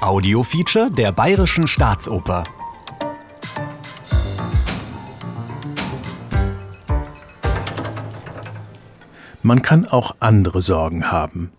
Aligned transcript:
Audiofeature 0.00 0.90
der 0.90 1.10
Bayerischen 1.10 1.66
Staatsoper. 1.66 2.44
Man 9.42 9.62
kann 9.62 9.86
auch 9.86 10.14
andere 10.20 10.60
Sorgen 10.60 11.10
haben. 11.10 11.50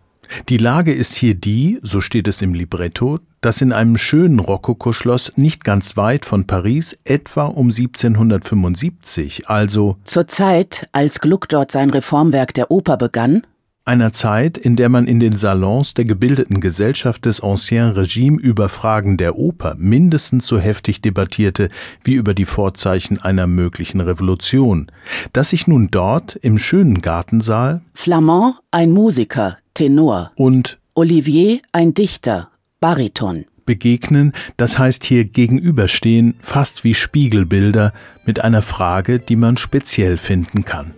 Die 0.49 0.57
Lage 0.57 0.93
ist 0.93 1.15
hier 1.15 1.33
die, 1.33 1.79
so 1.81 1.99
steht 1.99 2.27
es 2.27 2.43
im 2.43 2.53
Libretto, 2.53 3.19
dass 3.41 3.61
in 3.61 3.73
einem 3.73 3.97
schönen 3.97 4.39
Rokokoschloss 4.39 5.33
nicht 5.35 5.63
ganz 5.63 5.97
weit 5.97 6.23
von 6.23 6.45
Paris 6.45 6.95
etwa 7.05 7.45
um 7.45 7.71
1775, 7.71 9.49
also 9.49 9.97
zur 10.03 10.27
Zeit, 10.27 10.87
als 10.91 11.21
Gluck 11.21 11.49
dort 11.49 11.71
sein 11.71 11.89
Reformwerk 11.89 12.53
der 12.53 12.69
Oper 12.69 12.97
begann, 12.97 13.47
einer 13.87 14.11
Zeit, 14.11 14.57
in 14.57 14.75
der 14.75 14.89
man 14.89 15.07
in 15.07 15.19
den 15.19 15.35
Salons 15.35 15.93
der 15.93 16.05
gebildeten 16.05 16.61
Gesellschaft 16.61 17.25
des 17.25 17.41
Ancien 17.41 17.91
Regime 17.91 18.39
über 18.39 18.69
Fragen 18.69 19.17
der 19.17 19.37
Oper 19.37 19.75
mindestens 19.77 20.47
so 20.47 20.59
heftig 20.59 21.01
debattierte 21.01 21.69
wie 22.03 22.15
über 22.15 22.33
die 22.33 22.45
Vorzeichen 22.45 23.19
einer 23.19 23.47
möglichen 23.47 24.01
Revolution, 24.01 24.91
dass 25.33 25.49
sich 25.49 25.67
nun 25.67 25.89
dort 25.89 26.35
im 26.35 26.57
schönen 26.57 27.01
Gartensaal 27.01 27.81
Flamand 27.93 28.55
ein 28.71 28.91
Musiker, 28.91 29.57
Tenor. 29.73 30.31
Und 30.35 30.79
Olivier 30.93 31.59
ein 31.71 31.93
Dichter, 31.93 32.49
Bariton. 32.79 33.45
begegnen, 33.65 34.33
das 34.55 34.79
heißt 34.79 35.03
hier 35.03 35.25
gegenüberstehen, 35.25 36.35
fast 36.41 36.83
wie 36.83 36.93
Spiegelbilder 36.93 37.93
mit 38.25 38.43
einer 38.43 38.61
Frage, 38.61 39.19
die 39.19 39.35
man 39.35 39.57
speziell 39.57 40.17
finden 40.17 40.65
kann. 40.65 40.93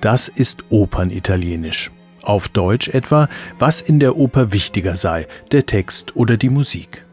Das 0.00 0.28
ist 0.28 0.64
Opernitalienisch. 0.70 1.90
Auf 2.22 2.48
Deutsch 2.48 2.88
etwa, 2.88 3.28
was 3.58 3.80
in 3.80 4.00
der 4.00 4.16
Oper 4.16 4.52
wichtiger 4.52 4.96
sei, 4.96 5.26
der 5.52 5.66
Text 5.66 6.16
oder 6.16 6.36
die 6.36 6.50
Musik. 6.50 7.03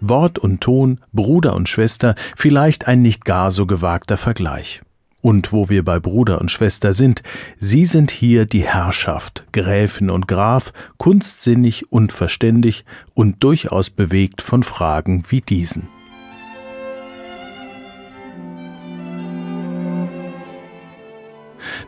Wort 0.00 0.38
und 0.38 0.60
Ton, 0.60 1.00
Bruder 1.12 1.54
und 1.54 1.68
Schwester, 1.68 2.14
vielleicht 2.36 2.88
ein 2.88 3.02
nicht 3.02 3.24
gar 3.24 3.52
so 3.52 3.66
gewagter 3.66 4.16
Vergleich. 4.16 4.80
Und 5.22 5.52
wo 5.52 5.68
wir 5.68 5.84
bei 5.84 5.98
Bruder 5.98 6.40
und 6.40 6.52
Schwester 6.52 6.94
sind, 6.94 7.22
sie 7.58 7.84
sind 7.84 8.12
hier 8.12 8.46
die 8.46 8.62
Herrschaft, 8.62 9.44
Gräfin 9.52 10.08
und 10.08 10.28
Graf, 10.28 10.72
kunstsinnig 10.98 11.90
und 11.90 12.12
verständig 12.12 12.84
und 13.14 13.42
durchaus 13.42 13.90
bewegt 13.90 14.40
von 14.40 14.62
Fragen 14.62 15.24
wie 15.28 15.40
diesen. 15.40 15.88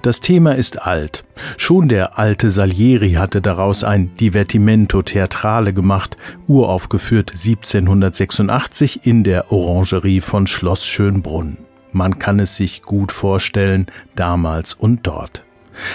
Das 0.02 0.20
Thema 0.20 0.54
ist 0.54 0.82
alt. 0.82 1.24
Schon 1.56 1.88
der 1.88 2.18
alte 2.18 2.50
Salieri 2.50 3.12
hatte 3.14 3.40
daraus 3.40 3.82
ein 3.82 4.14
Divertimento 4.14 5.02
Theatrale 5.02 5.72
gemacht, 5.72 6.16
uraufgeführt 6.46 7.32
1786 7.32 9.06
in 9.06 9.24
der 9.24 9.50
Orangerie 9.50 10.20
von 10.20 10.46
Schloss 10.46 10.86
Schönbrunn. 10.86 11.58
Man 11.92 12.18
kann 12.18 12.38
es 12.38 12.56
sich 12.56 12.82
gut 12.82 13.10
vorstellen, 13.10 13.86
damals 14.14 14.74
und 14.74 15.06
dort. 15.06 15.44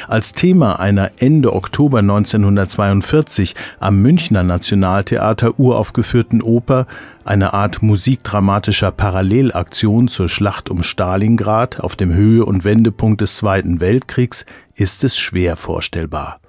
Als 0.07 0.33
Thema 0.33 0.79
einer 0.79 1.11
Ende 1.17 1.53
Oktober 1.53 1.99
1942 1.99 3.55
am 3.79 4.01
Münchner 4.01 4.43
Nationaltheater 4.43 5.59
uraufgeführten 5.59 6.41
Oper, 6.41 6.87
eine 7.25 7.53
Art 7.53 7.81
musikdramatischer 7.81 8.91
Parallelaktion 8.91 10.07
zur 10.07 10.29
Schlacht 10.29 10.69
um 10.69 10.83
Stalingrad 10.83 11.79
auf 11.79 11.95
dem 11.95 12.13
Höhe- 12.13 12.45
und 12.45 12.63
Wendepunkt 12.65 13.21
des 13.21 13.37
Zweiten 13.37 13.79
Weltkriegs, 13.79 14.45
ist 14.75 15.03
es 15.03 15.17
schwer 15.17 15.55
vorstellbar. 15.55 16.39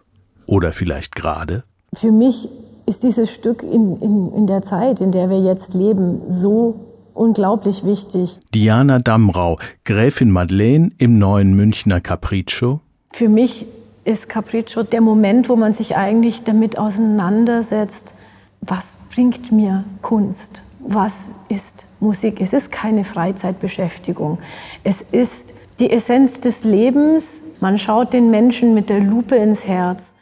Oder 0.47 0.73
vielleicht 0.73 1.15
gerade? 1.15 1.65
Für 1.95 2.11
mich 2.11 2.49
ist 2.87 3.03
dieses 3.03 3.31
Stück 3.31 3.63
in, 3.63 3.97
in, 4.01 4.33
in 4.35 4.47
der 4.47 4.63
Zeit, 4.63 5.01
in 5.01 5.13
der 5.13 5.31
wir 5.31 5.41
jetzt 5.41 5.75
leben, 5.75 6.23
so 6.29 6.81
unglaublich 7.15 7.85
wichtig. 7.85 8.39
Diana 8.53 8.99
Damrau, 8.99 9.59
Gräfin 9.85 10.31
Madeleine 10.31 10.91
im 10.99 11.19
neuen 11.19 11.55
Münchner 11.55 12.01
Capriccio. 12.01 12.81
Für 13.15 13.29
mich 13.29 13.67
ist 14.05 14.29
Capriccio 14.29 14.83
der 14.83 15.01
Moment, 15.01 15.49
wo 15.49 15.55
man 15.55 15.73
sich 15.73 15.97
eigentlich 15.97 16.43
damit 16.43 16.81
auseinandersetzt, 16.81 18.13
was 18.61 18.97
bringt 19.15 19.53
mir 19.53 19.85
Kunst? 20.03 20.63
Was 20.81 21.31
ist 21.49 21.87
Musik? 22.01 22.41
Es 22.41 22.53
ist 22.53 22.73
keine 22.73 23.05
Freizeitbeschäftigung. 23.05 24.39
Es 24.83 25.01
ist 25.01 25.55
die 25.79 25.93
Essenz 25.93 26.41
des 26.41 26.65
Lebens. 26.65 27.43
Man 27.61 27.79
schaut 27.79 28.13
den 28.13 28.33
Menschen 28.33 28.75
mit 28.75 28.91
der 28.91 28.99
Lupe 28.99 29.37
ins 29.37 29.69
Herz. 29.69 30.14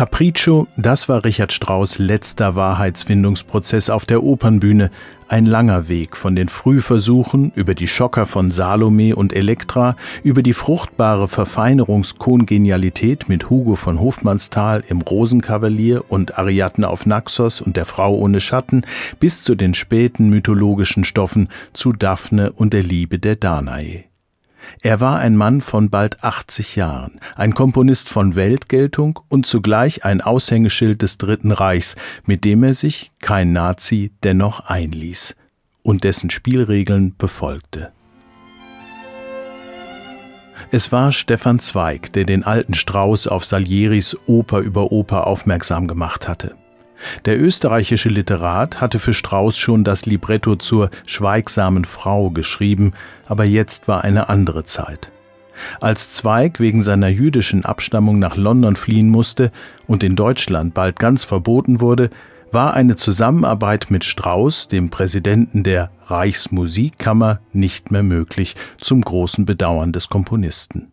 Capriccio, 0.00 0.66
das 0.78 1.10
war 1.10 1.26
Richard 1.26 1.52
Strauss 1.52 1.98
letzter 1.98 2.56
Wahrheitsfindungsprozess 2.56 3.90
auf 3.90 4.06
der 4.06 4.22
Opernbühne. 4.22 4.90
Ein 5.28 5.44
langer 5.44 5.88
Weg 5.88 6.16
von 6.16 6.34
den 6.34 6.48
Frühversuchen 6.48 7.52
über 7.54 7.74
die 7.74 7.86
Schocker 7.86 8.24
von 8.24 8.50
Salome 8.50 9.14
und 9.14 9.34
Elektra, 9.34 9.96
über 10.22 10.42
die 10.42 10.54
fruchtbare 10.54 11.28
Verfeinerungskongenialität 11.28 13.28
mit 13.28 13.50
Hugo 13.50 13.76
von 13.76 14.00
Hofmannsthal 14.00 14.84
im 14.88 15.02
Rosenkavalier 15.02 16.02
und 16.08 16.38
Ariadne 16.38 16.88
auf 16.88 17.04
Naxos 17.04 17.60
und 17.60 17.76
der 17.76 17.84
Frau 17.84 18.14
ohne 18.14 18.40
Schatten, 18.40 18.86
bis 19.18 19.42
zu 19.42 19.54
den 19.54 19.74
späten 19.74 20.30
mythologischen 20.30 21.04
Stoffen 21.04 21.50
zu 21.74 21.92
Daphne 21.92 22.52
und 22.52 22.72
der 22.72 22.84
Liebe 22.84 23.18
der 23.18 23.36
Danae. 23.36 24.09
Er 24.82 25.00
war 25.00 25.18
ein 25.18 25.36
Mann 25.36 25.60
von 25.60 25.90
bald 25.90 26.22
80 26.22 26.76
Jahren, 26.76 27.20
ein 27.36 27.54
Komponist 27.54 28.08
von 28.08 28.34
Weltgeltung 28.34 29.20
und 29.28 29.46
zugleich 29.46 30.04
ein 30.04 30.20
Aushängeschild 30.20 31.02
des 31.02 31.18
Dritten 31.18 31.52
Reichs, 31.52 31.96
mit 32.24 32.44
dem 32.44 32.62
er 32.62 32.74
sich, 32.74 33.10
kein 33.20 33.52
Nazi, 33.52 34.12
dennoch 34.22 34.60
einließ 34.60 35.34
und 35.82 36.04
dessen 36.04 36.30
Spielregeln 36.30 37.14
befolgte. 37.16 37.92
Es 40.70 40.92
war 40.92 41.10
Stefan 41.10 41.58
Zweig, 41.58 42.12
der 42.12 42.24
den 42.24 42.44
alten 42.44 42.74
Strauß 42.74 43.26
auf 43.26 43.44
Salieris 43.44 44.16
Oper 44.26 44.60
über 44.60 44.92
Oper 44.92 45.26
aufmerksam 45.26 45.88
gemacht 45.88 46.28
hatte. 46.28 46.54
Der 47.24 47.40
österreichische 47.40 48.08
Literat 48.08 48.80
hatte 48.80 48.98
für 48.98 49.14
Strauß 49.14 49.58
schon 49.58 49.84
das 49.84 50.06
Libretto 50.06 50.56
zur 50.56 50.90
Schweigsamen 51.06 51.84
Frau 51.84 52.30
geschrieben, 52.30 52.92
aber 53.26 53.44
jetzt 53.44 53.88
war 53.88 54.04
eine 54.04 54.28
andere 54.28 54.64
Zeit. 54.64 55.10
Als 55.80 56.10
Zweig 56.10 56.60
wegen 56.60 56.82
seiner 56.82 57.08
jüdischen 57.08 57.64
Abstammung 57.64 58.18
nach 58.18 58.36
London 58.36 58.76
fliehen 58.76 59.10
musste 59.10 59.52
und 59.86 60.02
in 60.02 60.16
Deutschland 60.16 60.74
bald 60.74 60.98
ganz 60.98 61.24
verboten 61.24 61.80
wurde, 61.80 62.10
war 62.52 62.74
eine 62.74 62.96
Zusammenarbeit 62.96 63.90
mit 63.90 64.04
Strauß, 64.04 64.68
dem 64.68 64.90
Präsidenten 64.90 65.62
der 65.62 65.90
Reichsmusikkammer, 66.06 67.40
nicht 67.52 67.90
mehr 67.90 68.02
möglich, 68.02 68.56
zum 68.80 69.02
großen 69.02 69.44
Bedauern 69.44 69.92
des 69.92 70.08
Komponisten. 70.08 70.90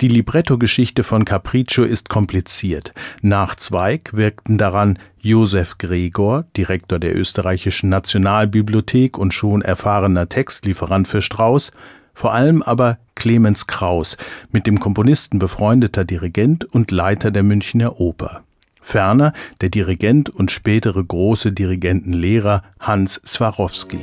Die 0.00 0.08
Libretto-Geschichte 0.08 1.02
von 1.02 1.24
Capriccio 1.24 1.84
ist 1.84 2.08
kompliziert. 2.08 2.92
Nach 3.22 3.54
Zweig 3.54 4.10
wirkten 4.12 4.58
daran 4.58 4.98
Josef 5.20 5.78
Gregor, 5.78 6.44
Direktor 6.56 6.98
der 6.98 7.16
österreichischen 7.16 7.88
Nationalbibliothek 7.88 9.18
und 9.18 9.34
schon 9.34 9.62
erfahrener 9.62 10.28
Textlieferant 10.28 11.08
für 11.08 11.22
Strauss, 11.22 11.72
vor 12.14 12.32
allem 12.32 12.62
aber 12.62 12.98
Clemens 13.14 13.66
Kraus, 13.66 14.16
mit 14.50 14.66
dem 14.66 14.80
Komponisten 14.80 15.38
befreundeter 15.38 16.04
Dirigent 16.04 16.64
und 16.64 16.90
Leiter 16.90 17.30
der 17.30 17.42
Münchner 17.42 18.00
Oper. 18.00 18.42
Ferner 18.80 19.32
der 19.60 19.68
Dirigent 19.68 20.30
und 20.30 20.50
spätere 20.50 21.04
große 21.04 21.52
Dirigentenlehrer 21.52 22.62
Hans 22.80 23.20
Swarovski. 23.24 24.00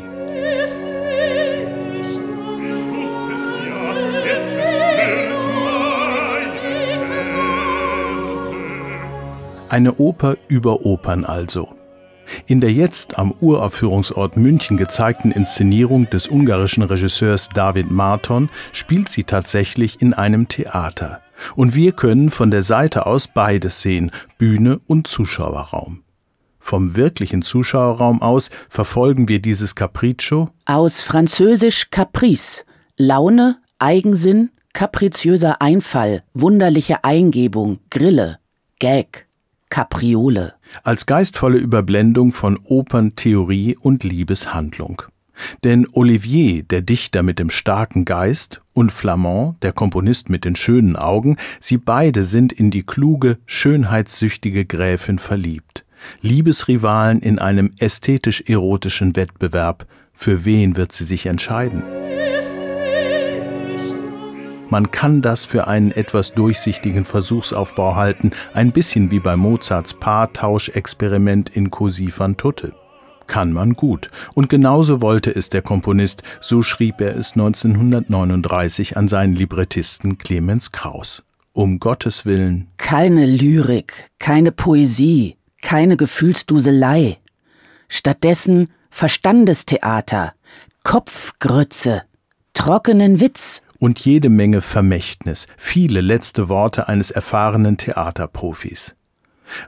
Eine 9.69 9.95
Oper 9.95 10.37
über 10.47 10.85
Opern 10.85 11.25
also. 11.25 11.75
In 12.45 12.61
der 12.61 12.71
jetzt 12.71 13.17
am 13.17 13.33
Uraufführungsort 13.39 14.37
München 14.37 14.77
gezeigten 14.77 15.31
Inszenierung 15.31 16.09
des 16.09 16.27
ungarischen 16.27 16.83
Regisseurs 16.83 17.49
David 17.53 17.91
Marton 17.91 18.49
spielt 18.71 19.09
sie 19.09 19.23
tatsächlich 19.23 20.01
in 20.01 20.13
einem 20.13 20.47
Theater. 20.47 21.21
Und 21.55 21.75
wir 21.75 21.91
können 21.91 22.29
von 22.29 22.49
der 22.49 22.63
Seite 22.63 23.05
aus 23.05 23.27
beides 23.27 23.81
sehen, 23.81 24.11
Bühne 24.37 24.79
und 24.87 25.07
Zuschauerraum. 25.07 26.03
Vom 26.59 26.95
wirklichen 26.95 27.41
Zuschauerraum 27.41 28.21
aus 28.21 28.49
verfolgen 28.69 29.29
wir 29.29 29.39
dieses 29.39 29.75
Capriccio 29.75 30.49
aus 30.65 31.01
französisch 31.01 31.89
Caprice, 31.91 32.65
Laune, 32.97 33.57
Eigensinn, 33.79 34.49
kapriziöser 34.73 35.61
Einfall, 35.61 36.23
wunderliche 36.33 37.03
Eingebung, 37.03 37.79
Grille, 37.89 38.39
Gag, 38.79 39.26
Kapriole. 39.69 40.53
als 40.83 41.05
geistvolle 41.05 41.57
Überblendung 41.57 42.31
von 42.31 42.59
Operntheorie 42.63 43.77
und 43.79 44.03
Liebeshandlung. 44.03 45.03
Denn 45.63 45.87
Olivier, 45.91 46.63
der 46.63 46.81
Dichter 46.81 47.23
mit 47.23 47.39
dem 47.39 47.49
starken 47.49 48.05
Geist, 48.05 48.61
und 48.73 48.91
Flamand, 48.91 49.61
der 49.63 49.73
Komponist 49.73 50.29
mit 50.29 50.45
den 50.45 50.55
schönen 50.55 50.95
Augen, 50.95 51.37
sie 51.59 51.77
beide 51.77 52.25
sind 52.25 52.53
in 52.53 52.71
die 52.71 52.83
kluge, 52.83 53.37
schönheitssüchtige 53.45 54.65
Gräfin 54.65 55.19
verliebt. 55.19 55.85
Liebesrivalen 56.21 57.19
in 57.19 57.39
einem 57.39 57.71
ästhetisch-erotischen 57.79 59.15
Wettbewerb. 59.15 59.87
Für 60.13 60.45
wen 60.45 60.77
wird 60.77 60.91
sie 60.91 61.05
sich 61.05 61.25
entscheiden? 61.25 61.83
Man 64.69 64.91
kann 64.91 65.21
das 65.21 65.45
für 65.45 65.67
einen 65.67 65.91
etwas 65.91 66.33
durchsichtigen 66.33 67.05
Versuchsaufbau 67.05 67.95
halten, 67.95 68.31
ein 68.53 68.71
bisschen 68.71 69.11
wie 69.11 69.19
bei 69.19 69.37
Mozarts 69.37 69.93
Paartauschexperiment 69.93 71.49
in 71.49 71.71
Così 71.71 72.11
fan 72.11 72.35
tutte. 72.35 72.73
Kann 73.27 73.53
man 73.53 73.73
gut. 73.73 74.09
Und 74.33 74.49
genauso 74.49 75.01
wollte 75.01 75.31
es 75.31 75.49
der 75.49 75.61
Komponist, 75.61 76.23
so 76.41 76.61
schrieb 76.61 76.99
er 77.01 77.15
es 77.15 77.33
1939 77.33 78.97
an 78.97 79.07
seinen 79.07 79.35
Librettisten 79.35 80.17
Clemens 80.17 80.71
Kraus. 80.71 81.23
Um 81.53 81.79
Gottes 81.79 82.25
Willen. 82.25 82.67
Keine 82.77 83.25
Lyrik, 83.25 84.09
keine 84.19 84.51
Poesie, 84.51 85.37
keine 85.61 85.97
Gefühlsduselei. 85.97 87.17
Stattdessen 87.89 88.69
Verstandestheater, 88.89 90.33
Kopfgrütze, 90.83 92.03
trockenen 92.53 93.19
Witz, 93.19 93.61
und 93.79 93.99
jede 93.99 94.29
Menge 94.29 94.61
Vermächtnis, 94.61 95.47
viele 95.57 96.01
letzte 96.01 96.49
Worte 96.49 96.87
eines 96.87 97.11
erfahrenen 97.11 97.77
Theaterprofis. 97.77 98.95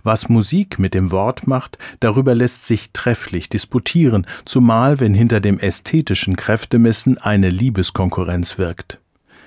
Was 0.03 0.29
Musik 0.29 0.77
mit 0.79 0.94
dem 0.94 1.11
Wort 1.11 1.47
macht, 1.47 1.77
darüber 2.00 2.35
lässt 2.35 2.65
sich 2.65 2.91
trefflich 2.91 3.50
disputieren, 3.50 4.27
zumal 4.45 5.00
wenn 5.00 5.13
hinter 5.13 5.39
dem 5.39 5.59
ästhetischen 5.59 6.35
Kräftemessen 6.35 7.17
eine 7.17 7.50
Liebeskonkurrenz 7.50 8.57
wirkt. 8.57 9.00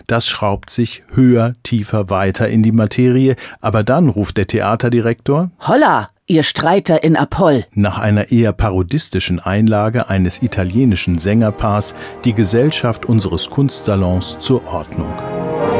Das 0.07 0.27
schraubt 0.27 0.71
sich 0.71 1.05
höher, 1.13 1.55
tiefer, 1.63 2.11
weiter 2.11 2.49
in 2.49 2.63
die 2.63 2.73
Materie, 2.73 3.37
aber 3.61 3.85
dann 3.85 4.09
ruft 4.09 4.37
der 4.37 4.47
Theaterdirektor 4.47 5.51
Holla, 5.61 6.09
ihr 6.33 6.43
Streiter 6.45 7.05
in 7.05 7.15
Apoll. 7.17 7.65
nach 7.75 7.99
einer 7.99 8.33
eher 8.33 8.53
parodistischen 8.53 9.39
Einlage 9.39 10.09
eines 10.09 10.43
italienischen 10.43 11.19
Sängerpaars 11.19 11.95
die 12.25 12.33
Gesellschaft 12.33 13.05
unseres 13.05 13.51
Kunstsalons 13.51 14.39
zur 14.41 14.67
Ordnung. 14.67 15.13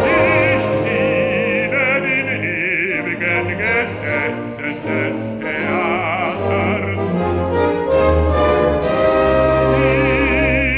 Ich 0.05 0.65
diene 0.85 2.03
den 2.03 2.29
ewigen 2.43 3.49
Gesetzen 3.57 4.75
des 4.85 5.15
Theaters. 5.41 7.01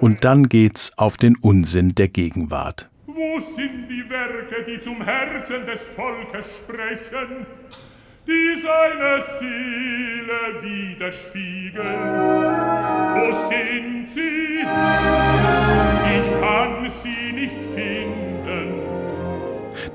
Und 0.00 0.24
dann 0.24 0.48
geht's 0.48 0.92
auf 0.96 1.18
den 1.18 1.36
Unsinn 1.36 1.94
der 1.94 2.08
Gegenwart. 2.08 2.90
Wo 3.06 3.38
sind 3.54 3.88
die 3.88 4.08
Werke, 4.08 4.64
die 4.66 4.80
zum 4.80 5.02
Herzen 5.02 5.66
des 5.66 5.80
Volkes 5.94 6.46
sprechen, 6.58 7.46
die 8.26 8.60
seine 8.60 9.22
Seele 9.38 10.62
widerspiegeln? 10.62 12.00
Wo 13.14 13.48
sind 13.50 14.08
sie? 14.08 14.29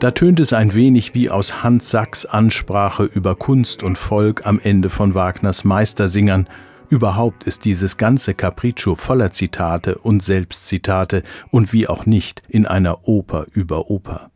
Da 0.06 0.12
tönt 0.12 0.40
es 0.40 0.54
ein 0.54 0.75
wenig 0.75 1.16
wie 1.16 1.31
aus 1.31 1.63
Hans 1.63 1.90
Sachs 1.90 2.28
Ansprache 2.28 3.06
über 3.06 3.34
Kunst 3.34 3.81
und 3.81 3.98
Volk 3.98 4.46
am 4.46 4.60
Ende 4.63 4.92
von 4.92 5.16
Wagners 5.16 5.63
Meistersingern. 5.63 6.48
Überhaupt 6.90 7.46
ist 7.46 7.66
dieses 7.66 7.98
ganze 7.98 8.36
Capriccio 8.36 8.94
voller 8.94 9.31
Zitate 9.31 9.98
und 9.98 10.22
Selbstzitate 10.22 11.24
und 11.50 11.74
wie 11.74 11.88
auch 11.88 12.06
nicht 12.06 12.44
in 12.48 12.68
einer 12.68 13.07
Oper 13.07 13.48
über 13.52 13.90
Oper. 13.90 14.30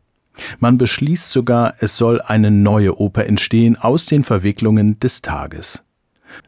Man 0.58 0.76
beschließt 0.76 1.30
sogar, 1.30 1.74
es 1.78 1.96
soll 1.96 2.20
eine 2.20 2.50
neue 2.50 2.98
Oper 2.98 3.26
entstehen 3.26 3.76
aus 3.76 4.06
den 4.06 4.24
Verwicklungen 4.24 4.98
des 4.98 5.22
Tages. 5.22 5.84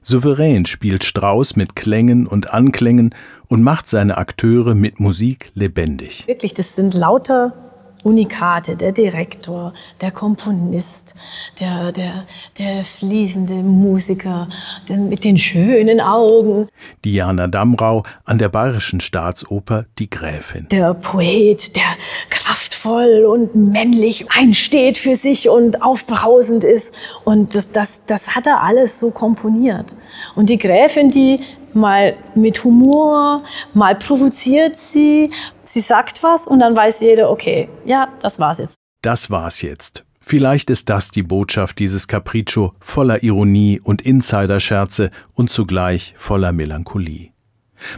Souverän 0.02 0.66
spielt 0.66 1.04
Strauss 1.04 1.54
mit 1.54 1.76
Klängen 1.76 2.26
und 2.26 2.52
Anklängen 2.52 3.14
und 3.46 3.62
macht 3.62 3.86
seine 3.86 4.16
Akteure 4.16 4.74
mit 4.74 4.98
Musik 4.98 5.52
lebendig. 5.54 6.26
Wirklich, 6.26 6.54
das 6.54 6.74
sind 6.74 6.92
lauter 6.92 7.71
Unikate, 8.04 8.76
der 8.76 8.92
Direktor, 8.92 9.72
der 10.00 10.10
Komponist, 10.10 11.14
der, 11.60 11.92
der, 11.92 12.24
der 12.58 12.84
fließende 12.84 13.54
Musiker, 13.54 14.48
mit 14.88 15.24
den 15.24 15.38
schönen 15.38 16.00
Augen, 16.00 16.68
Diana 17.04 17.46
Damrau 17.46 18.02
an 18.24 18.38
der 18.38 18.48
Bayerischen 18.48 19.00
Staatsoper 19.00 19.86
Die 19.98 20.10
Gräfin. 20.10 20.66
der 20.70 20.94
Poet, 20.94 21.76
der 21.76 21.82
kraftvoll 22.30 23.24
und 23.24 23.54
männlich 23.54 24.26
einsteht 24.30 24.98
für 24.98 25.14
sich 25.14 25.48
und 25.48 25.82
aufbrausend 25.82 26.64
ist. 26.64 26.94
Und 27.24 27.54
das, 27.54 27.70
das, 27.72 28.00
das 28.06 28.34
hat 28.34 28.46
er 28.46 28.62
alles 28.62 28.98
so 28.98 29.10
komponiert. 29.10 29.94
Und 30.34 30.48
die 30.48 30.58
Gräfin, 30.58 31.08
die 31.08 31.40
mal 31.74 32.16
mit 32.34 32.64
Humor, 32.64 33.42
mal 33.74 33.94
provoziert 33.94 34.78
sie, 34.92 35.30
sie 35.64 35.80
sagt 35.80 36.22
was 36.22 36.46
und 36.46 36.60
dann 36.60 36.76
weiß 36.76 37.00
jeder, 37.00 37.30
okay, 37.30 37.68
ja, 37.84 38.08
das 38.22 38.38
war's 38.38 38.58
jetzt. 38.58 38.76
Das 39.02 39.30
war's 39.30 39.62
jetzt. 39.62 40.04
Vielleicht 40.20 40.70
ist 40.70 40.88
das 40.88 41.10
die 41.10 41.24
Botschaft 41.24 41.80
dieses 41.80 42.06
Capriccio 42.06 42.74
voller 42.78 43.24
Ironie 43.24 43.80
und 43.82 44.02
Insiderscherze 44.02 45.10
und 45.34 45.50
zugleich 45.50 46.14
voller 46.16 46.52
Melancholie. 46.52 47.31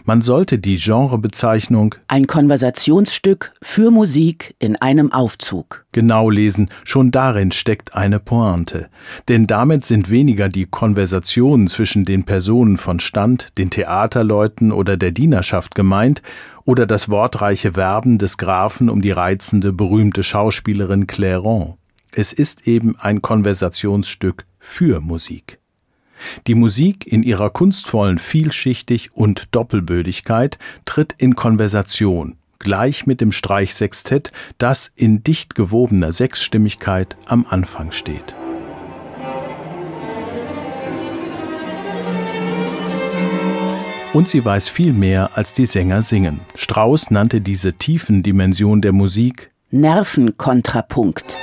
Man 0.04 0.22
sollte 0.22 0.58
die 0.58 0.76
Genrebezeichnung 0.76 1.94
Ein 2.08 2.26
Konversationsstück 2.26 3.52
für 3.62 3.90
Musik 3.90 4.54
in 4.58 4.76
einem 4.76 5.12
Aufzug. 5.12 5.84
genau 5.92 6.30
lesen, 6.30 6.68
schon 6.84 7.10
darin 7.10 7.52
steckt 7.52 7.94
eine 7.94 8.20
Pointe. 8.20 8.88
Denn 9.28 9.46
damit 9.46 9.84
sind 9.84 10.10
weniger 10.10 10.48
die 10.48 10.66
Konversationen 10.66 11.68
zwischen 11.68 12.04
den 12.04 12.24
Personen 12.24 12.76
von 12.76 13.00
Stand, 13.00 13.48
den 13.58 13.70
Theaterleuten 13.70 14.72
oder 14.72 14.96
der 14.96 15.12
Dienerschaft 15.12 15.74
gemeint, 15.74 16.22
oder 16.64 16.86
das 16.86 17.08
wortreiche 17.08 17.76
Werben 17.76 18.18
des 18.18 18.38
Grafen 18.38 18.88
um 18.88 19.02
die 19.02 19.10
reizende, 19.10 19.72
berühmte 19.72 20.22
Schauspielerin 20.22 21.06
Clairon. 21.06 21.74
Es 22.12 22.32
ist 22.32 22.66
eben 22.66 22.96
ein 22.98 23.22
Konversationsstück 23.22 24.46
für 24.58 25.00
Musik. 25.00 25.58
Die 26.46 26.54
Musik 26.54 27.06
in 27.06 27.22
ihrer 27.22 27.50
kunstvollen 27.50 28.18
Vielschichtig 28.18 29.10
und 29.14 29.48
Doppelbödigkeit 29.52 30.58
tritt 30.84 31.14
in 31.18 31.36
Konversation, 31.36 32.36
gleich 32.58 33.06
mit 33.06 33.20
dem 33.20 33.32
Streichsextett, 33.32 34.32
das 34.58 34.92
in 34.96 35.22
dicht 35.22 35.54
gewobener 35.54 36.12
Sechsstimmigkeit 36.12 37.16
am 37.26 37.46
Anfang 37.48 37.92
steht. 37.92 38.34
Und 44.14 44.28
sie 44.28 44.44
weiß 44.44 44.68
viel 44.68 44.92
mehr, 44.92 45.36
als 45.36 45.52
die 45.54 45.66
Sänger 45.66 46.02
singen. 46.02 46.40
Strauss 46.54 47.10
nannte 47.10 47.40
diese 47.40 47.72
tiefen 47.72 48.22
Dimension 48.22 48.80
der 48.80 48.92
Musik 48.92 49.50
Nervenkontrapunkt. 49.72 51.36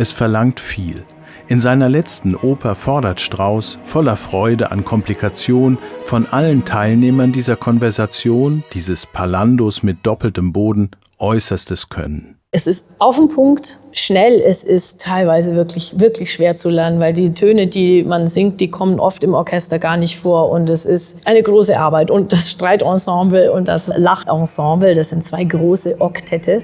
Es 0.00 0.12
verlangt 0.12 0.60
viel. 0.60 1.02
In 1.48 1.58
seiner 1.58 1.88
letzten 1.88 2.36
Oper 2.36 2.76
fordert 2.76 3.20
Strauss 3.20 3.80
voller 3.82 4.14
Freude 4.14 4.70
an 4.70 4.84
Komplikation 4.84 5.76
von 6.04 6.26
allen 6.30 6.64
Teilnehmern 6.64 7.32
dieser 7.32 7.56
Konversation, 7.56 8.62
dieses 8.74 9.06
Palandos 9.06 9.82
mit 9.82 10.06
doppeltem 10.06 10.52
Boden, 10.52 10.92
äußerstes 11.18 11.88
Können. 11.88 12.36
Es 12.52 12.68
ist 12.68 12.84
auf 13.00 13.16
den 13.16 13.26
Punkt, 13.26 13.80
schnell. 13.90 14.40
Es 14.40 14.62
ist 14.62 15.00
teilweise 15.00 15.56
wirklich, 15.56 15.98
wirklich 15.98 16.32
schwer 16.32 16.54
zu 16.54 16.70
lernen, 16.70 17.00
weil 17.00 17.12
die 17.12 17.34
Töne, 17.34 17.66
die 17.66 18.04
man 18.04 18.28
singt, 18.28 18.60
die 18.60 18.70
kommen 18.70 19.00
oft 19.00 19.24
im 19.24 19.34
Orchester 19.34 19.80
gar 19.80 19.96
nicht 19.96 20.16
vor. 20.16 20.50
Und 20.50 20.70
es 20.70 20.84
ist 20.84 21.18
eine 21.24 21.42
große 21.42 21.76
Arbeit. 21.76 22.12
Und 22.12 22.32
das 22.32 22.52
Streitensemble 22.52 23.50
und 23.50 23.66
das 23.66 23.88
Lachensemble, 23.88 24.94
das 24.94 25.08
sind 25.08 25.24
zwei 25.24 25.42
große 25.42 26.00
Oktette, 26.00 26.62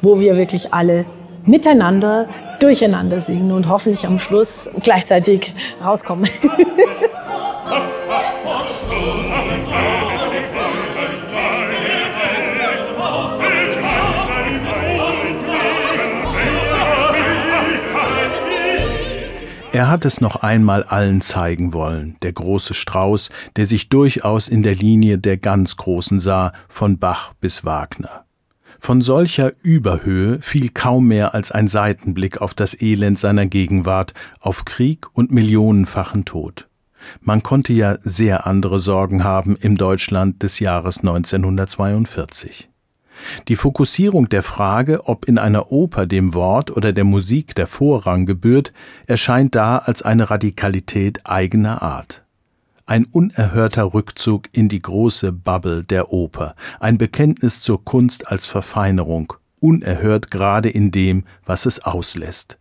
wo 0.00 0.18
wir 0.18 0.38
wirklich 0.38 0.72
alle 0.72 1.04
miteinander, 1.44 2.28
durcheinander 2.62 3.20
singen 3.20 3.52
und 3.52 3.68
hoffentlich 3.68 4.06
am 4.06 4.18
Schluss 4.18 4.70
gleichzeitig 4.82 5.52
rauskommen. 5.84 6.28
Er 19.74 19.88
hat 19.88 20.04
es 20.04 20.20
noch 20.20 20.36
einmal 20.36 20.82
allen 20.84 21.22
zeigen 21.22 21.72
wollen, 21.72 22.16
der 22.20 22.34
große 22.34 22.74
Strauß, 22.74 23.30
der 23.56 23.66
sich 23.66 23.88
durchaus 23.88 24.48
in 24.48 24.62
der 24.62 24.74
Linie 24.74 25.16
der 25.16 25.38
ganz 25.38 25.78
Großen 25.78 26.20
sah, 26.20 26.52
von 26.68 26.98
Bach 26.98 27.32
bis 27.40 27.64
Wagner. 27.64 28.26
Von 28.84 29.00
solcher 29.00 29.52
Überhöhe 29.62 30.42
fiel 30.42 30.70
kaum 30.74 31.06
mehr 31.06 31.34
als 31.34 31.52
ein 31.52 31.68
Seitenblick 31.68 32.42
auf 32.42 32.52
das 32.52 32.74
Elend 32.82 33.16
seiner 33.16 33.46
Gegenwart, 33.46 34.12
auf 34.40 34.64
Krieg 34.64 35.06
und 35.12 35.30
millionenfachen 35.30 36.24
Tod. 36.24 36.68
Man 37.20 37.44
konnte 37.44 37.72
ja 37.72 37.98
sehr 38.00 38.44
andere 38.44 38.80
Sorgen 38.80 39.22
haben 39.22 39.54
im 39.54 39.76
Deutschland 39.76 40.42
des 40.42 40.58
Jahres 40.58 40.98
1942. 40.98 42.70
Die 43.46 43.54
Fokussierung 43.54 44.28
der 44.28 44.42
Frage, 44.42 45.06
ob 45.06 45.26
in 45.26 45.38
einer 45.38 45.70
Oper 45.70 46.06
dem 46.06 46.34
Wort 46.34 46.76
oder 46.76 46.92
der 46.92 47.04
Musik 47.04 47.54
der 47.54 47.68
Vorrang 47.68 48.26
gebührt, 48.26 48.72
erscheint 49.06 49.54
da 49.54 49.78
als 49.78 50.02
eine 50.02 50.28
Radikalität 50.28 51.24
eigener 51.24 51.82
Art. 51.82 52.24
Ein 52.84 53.04
unerhörter 53.04 53.94
Rückzug 53.94 54.48
in 54.52 54.68
die 54.68 54.82
große 54.82 55.30
Bubble 55.30 55.84
der 55.84 56.12
Oper, 56.12 56.56
ein 56.80 56.98
Bekenntnis 56.98 57.60
zur 57.60 57.84
Kunst 57.84 58.26
als 58.26 58.46
Verfeinerung, 58.48 59.34
unerhört 59.60 60.30
gerade 60.32 60.68
in 60.68 60.90
dem, 60.90 61.24
was 61.44 61.64
es 61.64 61.84
auslässt. 61.84 62.58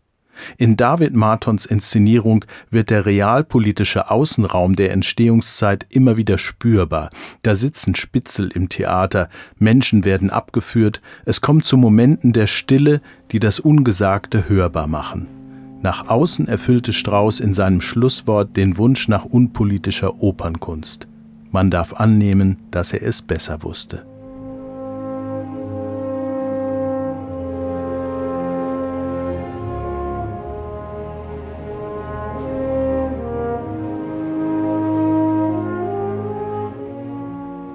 In 0.57 0.77
David 0.77 1.13
Martons 1.13 1.65
Inszenierung 1.65 2.45
wird 2.69 2.89
der 2.89 3.05
realpolitische 3.05 4.09
Außenraum 4.11 4.75
der 4.75 4.91
Entstehungszeit 4.91 5.85
immer 5.89 6.17
wieder 6.17 6.37
spürbar. 6.37 7.09
Da 7.41 7.55
sitzen 7.55 7.95
Spitzel 7.95 8.51
im 8.51 8.69
Theater, 8.69 9.27
Menschen 9.57 10.03
werden 10.03 10.29
abgeführt, 10.29 11.01
es 11.25 11.41
kommt 11.41 11.65
zu 11.65 11.77
Momenten 11.77 12.31
der 12.31 12.47
Stille, 12.47 13.01
die 13.31 13.39
das 13.39 13.59
Ungesagte 13.59 14.49
hörbar 14.49 14.87
machen. 14.87 15.40
Nach 15.83 16.07
außen 16.07 16.47
erfüllte 16.47 16.93
Strauß 16.93 17.39
in 17.39 17.55
seinem 17.55 17.81
Schlusswort 17.81 18.55
den 18.55 18.77
Wunsch 18.77 19.07
nach 19.07 19.25
unpolitischer 19.25 20.21
Opernkunst. 20.21 21.07
Man 21.49 21.71
darf 21.71 21.93
annehmen, 21.93 22.57
dass 22.69 22.93
er 22.93 23.01
es 23.01 23.23
besser 23.23 23.63
wusste. 23.63 24.05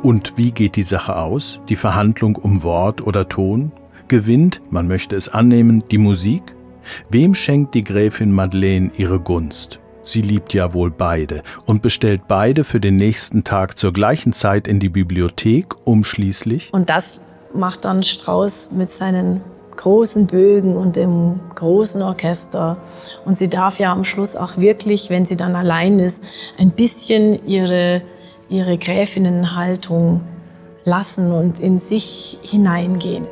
Und 0.03 0.35
wie 0.37 0.53
geht 0.53 0.77
die 0.77 0.85
Sache 0.85 1.17
aus? 1.17 1.61
Die 1.69 1.75
Verhandlung 1.75 2.37
um 2.37 2.63
Wort 2.63 3.05
oder 3.05 3.29
Ton? 3.29 3.73
Gewinnt, 4.07 4.63
man 4.71 4.87
möchte 4.87 5.17
es 5.17 5.29
annehmen, 5.29 5.83
die 5.91 5.99
Musik? 5.99 6.56
Wem 7.11 7.35
schenkt 7.35 7.75
die 7.75 7.85
Gräfin 7.85 8.33
Madeleine 8.33 8.91
ihre 8.97 9.21
Gunst? 9.21 9.81
Sie 10.03 10.23
liebt 10.23 10.55
ja 10.55 10.73
wohl 10.73 10.91
beide 10.91 11.43
und 11.65 11.83
bestellt 11.83 12.23
beide 12.29 12.63
für 12.65 12.81
den 12.81 12.97
nächsten 12.97 13.43
Tag 13.43 13.77
zur 13.77 13.93
gleichen 13.93 14.33
Zeit 14.33 14.69
in 14.69 14.79
die 14.79 14.89
Bibliothek, 14.89 15.75
um 15.85 16.05
schließlich. 16.05 16.73
Und 16.73 16.91
das 16.91 17.21
macht 17.53 17.85
dann 17.85 18.03
Strauß 18.03 18.71
mit 18.73 18.91
seinen 18.91 19.41
großen 19.77 20.27
Bögen 20.27 20.77
und 20.77 20.97
dem 20.97 21.41
großen 21.55 22.03
Orchester. 22.03 22.77
Und 23.25 23.37
sie 23.37 23.49
darf 23.49 23.79
ja 23.79 23.93
am 23.93 24.05
Schluss 24.05 24.37
auch 24.37 24.57
wirklich, 24.57 25.11
wenn 25.11 25.25
sie 25.25 25.37
dann 25.37 25.57
allein 25.57 25.99
ist, 25.99 26.23
ein 26.57 26.71
bisschen 26.71 27.47
ihre 27.47 28.03
ihre 28.49 28.79
Gräfinnenhaltung 28.79 30.23
lassen 30.85 31.33
und 31.33 31.59
in 31.59 31.79
sich 31.79 32.39
hineingehen. 32.43 33.27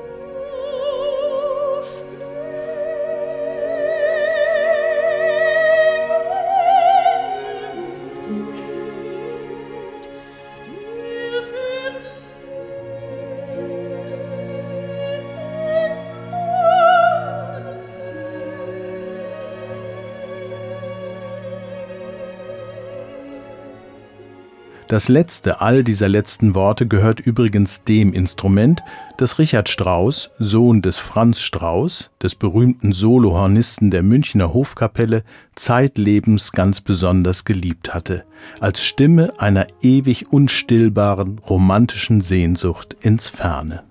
Das 24.94 25.08
letzte 25.08 25.60
all 25.60 25.82
dieser 25.82 26.08
letzten 26.08 26.54
Worte 26.54 26.86
gehört 26.86 27.18
übrigens 27.18 27.82
dem 27.82 28.12
Instrument, 28.12 28.80
das 29.16 29.40
Richard 29.40 29.68
Strauss, 29.68 30.30
Sohn 30.38 30.82
des 30.82 30.98
Franz 30.98 31.40
Strauss, 31.40 32.12
des 32.22 32.36
berühmten 32.36 32.92
Solohornisten 32.92 33.90
der 33.90 34.04
Münchner 34.04 34.54
Hofkapelle, 34.54 35.24
zeitlebens 35.56 36.52
ganz 36.52 36.80
besonders 36.80 37.44
geliebt 37.44 37.92
hatte, 37.92 38.24
als 38.60 38.84
Stimme 38.84 39.32
einer 39.38 39.66
ewig 39.82 40.30
unstillbaren 40.32 41.40
romantischen 41.40 42.20
Sehnsucht 42.20 42.94
ins 43.00 43.28
Ferne. 43.28 43.82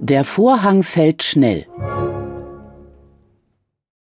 Der 0.00 0.24
Vorhang 0.24 0.82
fällt 0.82 1.22
schnell. 1.22 1.66